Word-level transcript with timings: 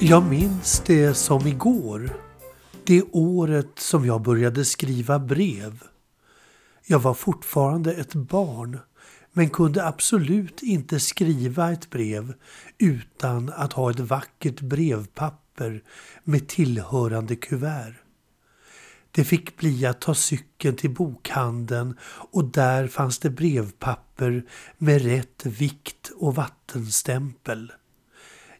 Jag 0.00 0.26
minns 0.26 0.82
det 0.86 1.14
som 1.14 1.46
igår. 1.46 2.16
Det 2.84 3.02
året 3.02 3.78
som 3.78 4.06
jag 4.06 4.22
började 4.22 4.64
skriva 4.64 5.18
brev. 5.18 5.82
Jag 6.86 6.98
var 6.98 7.14
fortfarande 7.14 7.94
ett 7.94 8.14
barn 8.14 8.78
men 9.32 9.50
kunde 9.50 9.86
absolut 9.86 10.62
inte 10.62 11.00
skriva 11.00 11.72
ett 11.72 11.90
brev 11.90 12.34
utan 12.78 13.52
att 13.56 13.72
ha 13.72 13.90
ett 13.90 14.00
vackert 14.00 14.60
brevpapper 14.60 15.82
med 16.24 16.48
tillhörande 16.48 17.36
kuvert. 17.36 17.94
Det 19.10 19.24
fick 19.24 19.56
bli 19.56 19.86
att 19.86 20.00
ta 20.00 20.14
cykeln 20.14 20.76
till 20.76 20.94
bokhandeln 20.94 21.98
och 22.04 22.44
där 22.44 22.86
fanns 22.86 23.18
det 23.18 23.30
brevpapper 23.30 24.44
med 24.78 25.02
rätt 25.02 25.46
vikt 25.46 26.10
och 26.16 26.34
vattenstämpel. 26.34 27.72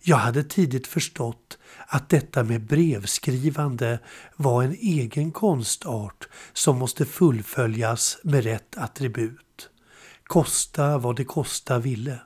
Jag 0.09 0.17
hade 0.17 0.45
tidigt 0.45 0.87
förstått 0.87 1.59
att 1.87 2.09
detta 2.09 2.45
med 2.45 2.67
brevskrivande 2.67 3.99
var 4.37 4.63
en 4.63 4.73
egen 4.73 5.33
konstart 5.33 6.29
som 6.53 6.79
måste 6.79 7.05
fullföljas 7.05 8.19
med 8.23 8.45
rätt 8.45 8.79
attribut. 8.79 9.71
Kosta 10.25 10.99
vad 10.99 11.17
det 11.17 11.25
kosta 11.25 11.79
ville. 11.79 12.21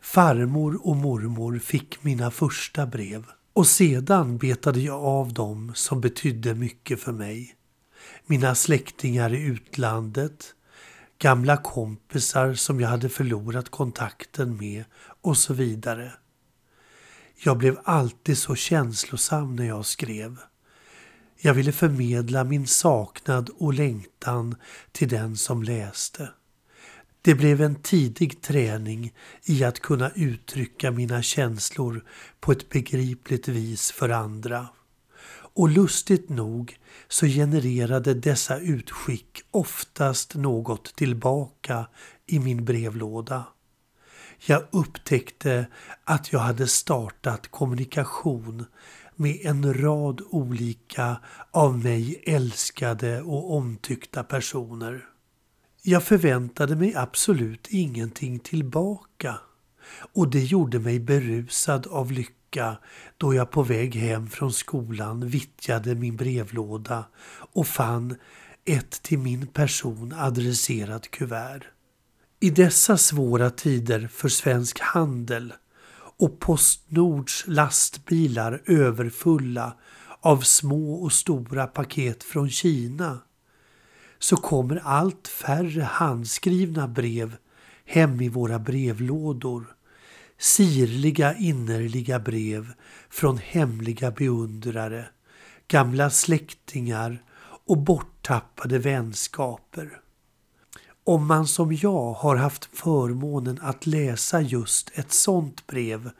Farmor 0.00 0.86
och 0.86 0.96
mormor 0.96 1.58
fick 1.58 2.04
mina 2.04 2.30
första 2.30 2.86
brev 2.86 3.24
och 3.52 3.66
sedan 3.66 4.38
betade 4.38 4.80
jag 4.80 5.04
av 5.04 5.32
dem 5.32 5.72
som 5.74 6.00
betydde 6.00 6.54
mycket 6.54 7.00
för 7.00 7.12
mig. 7.12 7.54
Mina 8.26 8.54
släktingar 8.54 9.34
i 9.34 9.42
utlandet, 9.42 10.54
gamla 11.18 11.56
kompisar 11.56 12.54
som 12.54 12.80
jag 12.80 12.88
hade 12.88 13.08
förlorat 13.08 13.68
kontakten 13.68 14.56
med 14.56 14.84
och 15.22 15.36
så 15.36 15.54
vidare. 15.54 16.12
Jag 17.36 17.58
blev 17.58 17.78
alltid 17.84 18.38
så 18.38 18.54
känslosam 18.54 19.56
när 19.56 19.64
jag 19.64 19.86
skrev. 19.86 20.38
Jag 21.40 21.54
ville 21.54 21.72
förmedla 21.72 22.44
min 22.44 22.66
saknad 22.66 23.50
och 23.58 23.74
längtan 23.74 24.54
till 24.92 25.08
den 25.08 25.36
som 25.36 25.62
läste. 25.62 26.30
Det 27.22 27.34
blev 27.34 27.60
en 27.60 27.74
tidig 27.74 28.42
träning 28.42 29.12
i 29.44 29.64
att 29.64 29.80
kunna 29.80 30.10
uttrycka 30.14 30.90
mina 30.90 31.22
känslor 31.22 32.04
på 32.40 32.52
ett 32.52 32.68
begripligt 32.68 33.48
vis 33.48 33.90
för 33.92 34.08
andra. 34.08 34.68
Och 35.56 35.68
lustigt 35.68 36.28
nog 36.28 36.78
så 37.08 37.26
genererade 37.26 38.14
dessa 38.14 38.58
utskick 38.58 39.42
oftast 39.50 40.34
något 40.34 40.96
tillbaka 40.96 41.88
i 42.26 42.38
min 42.38 42.64
brevlåda. 42.64 43.44
Jag 44.38 44.62
upptäckte 44.70 45.66
att 46.04 46.32
jag 46.32 46.40
hade 46.40 46.66
startat 46.66 47.48
kommunikation 47.50 48.66
med 49.16 49.38
en 49.42 49.74
rad 49.74 50.20
olika 50.30 51.16
av 51.50 51.78
mig 51.78 52.22
älskade 52.26 53.22
och 53.22 53.56
omtyckta 53.56 54.24
personer. 54.24 55.04
Jag 55.82 56.02
förväntade 56.02 56.76
mig 56.76 56.94
absolut 56.96 57.66
ingenting 57.70 58.38
tillbaka 58.38 59.38
och 60.12 60.30
det 60.30 60.44
gjorde 60.44 60.78
mig 60.78 61.00
berusad 61.00 61.86
av 61.86 62.12
lycka 62.12 62.78
då 63.16 63.34
jag 63.34 63.50
på 63.50 63.62
väg 63.62 63.94
hem 63.94 64.28
från 64.28 64.52
skolan 64.52 65.28
vittjade 65.28 65.94
min 65.94 66.16
brevlåda 66.16 67.04
och 67.52 67.66
fann 67.66 68.16
ett 68.64 69.02
till 69.02 69.18
min 69.18 69.46
person 69.46 70.14
adresserat 70.16 71.10
kuvert. 71.10 71.73
I 72.44 72.50
dessa 72.50 72.96
svåra 72.96 73.50
tider 73.50 74.08
för 74.12 74.28
svensk 74.28 74.80
handel 74.80 75.52
och 76.18 76.40
Postnords 76.40 77.44
lastbilar 77.46 78.62
överfulla 78.66 79.76
av 80.20 80.40
små 80.40 80.94
och 80.94 81.12
stora 81.12 81.66
paket 81.66 82.24
från 82.24 82.50
Kina 82.50 83.18
så 84.18 84.36
kommer 84.36 84.82
allt 84.84 85.28
färre 85.28 85.82
handskrivna 85.82 86.88
brev 86.88 87.36
hem 87.86 88.20
i 88.20 88.28
våra 88.28 88.58
brevlådor. 88.58 89.66
Sirliga 90.38 91.34
innerliga 91.34 92.18
brev 92.18 92.72
från 93.10 93.38
hemliga 93.38 94.10
beundrare, 94.10 95.08
gamla 95.68 96.10
släktingar 96.10 97.22
och 97.66 97.78
borttappade 97.78 98.78
vänskaper. 98.78 100.00
Om 101.06 101.26
man 101.26 101.46
som 101.46 101.72
jag 101.72 102.12
har 102.12 102.36
haft 102.36 102.64
förmånen 102.64 103.58
att 103.62 103.86
läsa 103.86 104.40
just 104.40 104.90
ett 104.94 105.12
sånt 105.12 105.66
brev 105.66 106.10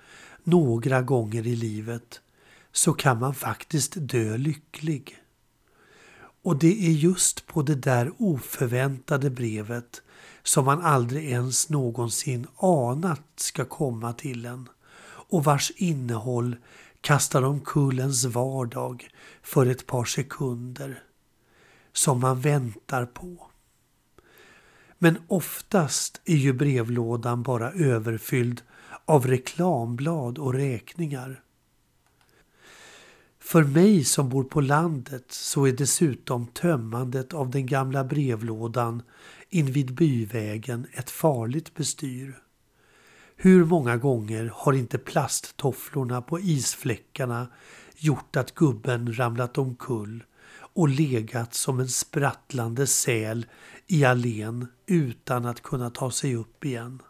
några 0.43 1.03
gånger 1.03 1.47
i 1.47 1.56
livet 1.56 2.21
så 2.72 2.93
kan 2.93 3.19
man 3.19 3.34
faktiskt 3.34 3.93
dö 3.97 4.37
lycklig. 4.37 5.17
Och 6.43 6.59
det 6.59 6.87
är 6.87 6.91
just 6.91 7.47
på 7.47 7.62
det 7.62 7.75
där 7.75 8.12
oförväntade 8.19 9.31
brevet 9.31 10.03
som 10.43 10.65
man 10.65 10.81
aldrig 10.81 11.31
ens 11.31 11.69
någonsin 11.69 12.47
anat 12.56 13.22
ska 13.37 13.65
komma 13.65 14.12
till 14.12 14.47
en 14.47 14.69
och 15.06 15.45
vars 15.45 15.72
innehåll 15.77 16.56
kastar 17.01 17.43
omkull 17.43 17.99
ens 17.99 18.25
vardag 18.25 19.09
för 19.43 19.66
ett 19.66 19.87
par 19.87 20.05
sekunder 20.05 21.03
som 21.93 22.21
man 22.21 22.41
väntar 22.41 23.06
på. 23.06 23.51
Men 25.04 25.19
oftast 25.28 26.20
är 26.25 26.37
ju 26.37 26.53
brevlådan 26.53 27.42
bara 27.42 27.72
överfylld 27.72 28.62
av 29.04 29.26
reklamblad 29.26 30.38
och 30.38 30.54
räkningar. 30.54 31.42
För 33.38 33.65
mig 33.65 34.04
som 34.04 34.28
bor 34.28 34.44
på 34.44 34.60
landet 34.60 35.25
så 35.28 35.66
är 35.66 35.72
dessutom 35.72 36.47
tömmandet 36.47 37.34
av 37.34 37.50
den 37.50 37.66
gamla 37.66 38.04
brevlådan 38.04 39.03
invid 39.48 39.94
byvägen 39.94 40.87
ett 40.92 41.10
farligt 41.10 41.75
bestyr. 41.75 42.38
Hur 43.36 43.65
många 43.65 43.97
gånger 43.97 44.53
har 44.54 44.72
inte 44.72 44.98
plasttofflorna 44.98 46.22
på 46.22 46.41
isfläckarna 46.41 47.48
gjort 47.97 48.36
att 48.36 48.54
gubben 48.54 49.16
ramlat 49.19 49.59
omkull 49.59 50.25
och 50.53 50.88
legat 50.88 51.55
som 51.55 51.81
en 51.81 51.88
sprattlande 51.88 52.87
säl 52.87 53.47
i 53.87 54.05
allén 54.05 54.66
utan 54.87 55.47
att 55.47 55.62
kunna 55.62 55.91
ta 55.91 56.10
sig 56.10 56.37
upp 56.37 56.65
igen. 56.65 57.03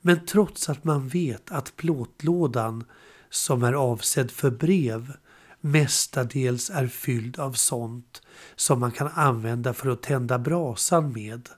Men 0.00 0.26
trots 0.26 0.68
att 0.68 0.84
man 0.84 1.08
vet 1.08 1.50
att 1.50 1.76
plåtlådan 1.76 2.84
som 3.30 3.62
är 3.62 3.72
avsedd 3.72 4.30
för 4.30 4.50
brev 4.50 5.12
mestadels 5.60 6.70
är 6.70 6.86
fylld 6.86 7.38
av 7.38 7.52
sånt 7.52 8.22
som 8.56 8.80
man 8.80 8.92
kan 8.92 9.08
använda 9.08 9.74
för 9.74 9.88
att 9.88 10.02
tända 10.02 10.38
brasan 10.38 11.12
med 11.12 11.48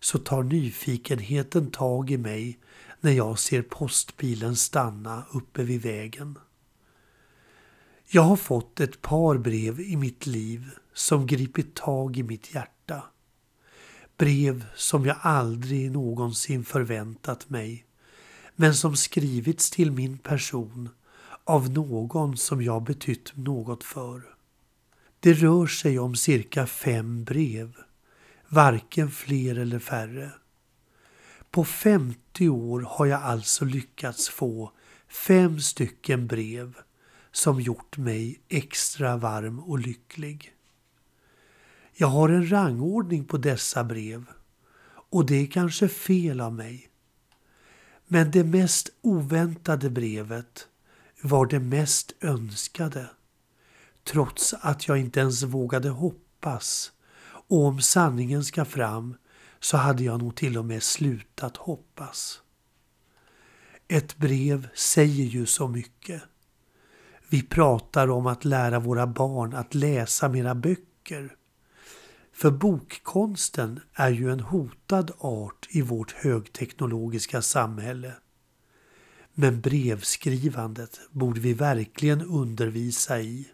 så 0.00 0.18
tar 0.18 0.42
nyfikenheten 0.42 1.70
tag 1.70 2.10
i 2.10 2.18
mig 2.18 2.58
när 3.00 3.12
jag 3.12 3.38
ser 3.38 3.62
postbilen 3.62 4.56
stanna 4.56 5.24
uppe 5.32 5.62
vid 5.62 5.82
vägen. 5.82 6.38
Jag 8.08 8.22
har 8.22 8.36
fått 8.36 8.80
ett 8.80 9.02
par 9.02 9.38
brev 9.38 9.80
i 9.80 9.96
mitt 9.96 10.26
liv 10.26 10.70
som 10.94 11.26
gripit 11.26 11.74
tag 11.74 12.16
i 12.16 12.22
mitt 12.22 12.54
hjärta. 12.54 13.02
Brev 14.16 14.64
som 14.74 15.06
jag 15.06 15.16
aldrig 15.20 15.90
någonsin 15.90 16.64
förväntat 16.64 17.50
mig 17.50 17.86
men 18.56 18.74
som 18.74 18.96
skrivits 18.96 19.70
till 19.70 19.92
min 19.92 20.18
person 20.18 20.88
av 21.44 21.70
någon 21.70 22.36
som 22.36 22.62
jag 22.62 22.82
betytt 22.82 23.36
något 23.36 23.84
för. 23.84 24.22
Det 25.20 25.32
rör 25.32 25.66
sig 25.66 25.98
om 25.98 26.16
cirka 26.16 26.66
fem 26.66 27.24
brev, 27.24 27.76
varken 28.48 29.10
fler 29.10 29.58
eller 29.58 29.78
färre. 29.78 30.30
På 31.50 31.64
50 31.64 32.48
år 32.48 32.80
har 32.80 33.06
jag 33.06 33.22
alltså 33.22 33.64
lyckats 33.64 34.28
få 34.28 34.72
fem 35.08 35.60
stycken 35.60 36.26
brev 36.26 36.74
som 37.34 37.60
gjort 37.60 37.98
mig 37.98 38.40
extra 38.48 39.16
varm 39.16 39.60
och 39.60 39.78
lycklig. 39.78 40.54
Jag 41.92 42.08
har 42.08 42.28
en 42.28 42.50
rangordning 42.50 43.24
på 43.24 43.36
dessa 43.36 43.84
brev 43.84 44.24
och 45.10 45.26
det 45.26 45.34
är 45.34 45.46
kanske 45.46 45.88
fel 45.88 46.40
av 46.40 46.54
mig. 46.54 46.88
Men 48.06 48.30
det 48.30 48.44
mest 48.44 48.90
oväntade 49.00 49.90
brevet 49.90 50.68
var 51.22 51.46
det 51.46 51.60
mest 51.60 52.12
önskade. 52.20 53.10
Trots 54.04 54.54
att 54.60 54.88
jag 54.88 54.98
inte 54.98 55.20
ens 55.20 55.42
vågade 55.42 55.88
hoppas. 55.88 56.92
Och 57.48 57.64
om 57.64 57.80
sanningen 57.80 58.44
ska 58.44 58.64
fram 58.64 59.16
så 59.60 59.76
hade 59.76 60.04
jag 60.04 60.22
nog 60.22 60.36
till 60.36 60.58
och 60.58 60.64
med 60.64 60.82
slutat 60.82 61.56
hoppas. 61.56 62.40
Ett 63.88 64.16
brev 64.16 64.68
säger 64.74 65.24
ju 65.24 65.46
så 65.46 65.68
mycket. 65.68 66.22
Vi 67.34 67.42
pratar 67.42 68.10
om 68.10 68.26
att 68.26 68.44
lära 68.44 68.78
våra 68.78 69.06
barn 69.06 69.54
att 69.54 69.74
läsa 69.74 70.28
mera 70.28 70.54
böcker. 70.54 71.36
För 72.32 72.50
bokkonsten 72.50 73.80
är 73.94 74.10
ju 74.10 74.32
en 74.32 74.40
hotad 74.40 75.10
art 75.18 75.66
i 75.70 75.82
vårt 75.82 76.12
högteknologiska 76.12 77.42
samhälle. 77.42 78.12
Men 79.32 79.60
brevskrivandet 79.60 81.00
borde 81.10 81.40
vi 81.40 81.54
verkligen 81.54 82.22
undervisa 82.22 83.20
i. 83.20 83.48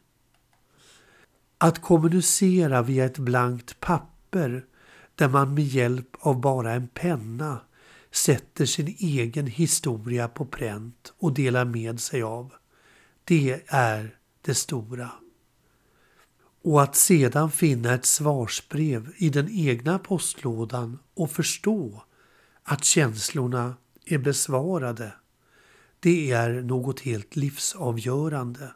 Att 1.59 1.83
kommunicera 1.83 2.83
via 2.83 3.05
ett 3.05 3.19
blankt 3.19 3.81
papper 3.81 4.65
där 5.15 5.29
man 5.29 5.55
med 5.55 5.65
hjälp 5.65 6.17
av 6.19 6.41
bara 6.41 6.73
en 6.73 6.88
penna 6.88 7.61
sätter 8.11 8.67
sin 8.67 8.97
egen 8.99 9.47
historia 9.47 10.29
på 10.29 10.44
pränt 10.44 11.12
och 11.19 11.35
delar 11.35 11.65
med 11.65 12.00
sig 12.00 12.23
av. 12.23 12.53
Det 13.31 13.62
är 13.67 14.19
det 14.43 14.55
stora. 14.55 15.11
Och 16.62 16.82
att 16.82 16.97
sedan 16.97 17.50
finna 17.50 17.94
ett 17.94 18.05
svarsbrev 18.06 19.12
i 19.17 19.29
den 19.29 19.49
egna 19.50 19.99
postlådan 19.99 20.99
och 21.15 21.31
förstå 21.31 22.05
att 22.62 22.85
känslorna 22.85 23.77
är 24.05 24.19
besvarade, 24.19 25.12
det 26.00 26.31
är 26.31 26.62
något 26.62 27.00
helt 27.00 27.37
livsavgörande. 27.37 28.75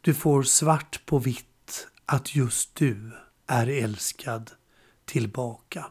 Du 0.00 0.14
får 0.14 0.42
svart 0.42 1.06
på 1.06 1.18
vitt 1.18 1.88
att 2.06 2.34
just 2.34 2.74
du 2.74 3.12
är 3.46 3.66
älskad 3.66 4.50
tillbaka. 5.04 5.86